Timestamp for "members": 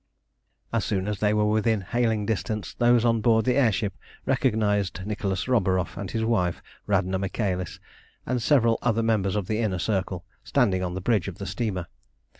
9.03-9.35